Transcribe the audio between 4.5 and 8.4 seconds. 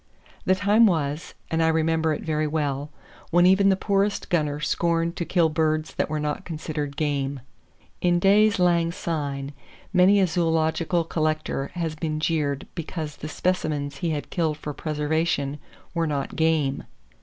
scorned to kill birds that were not considered "game." In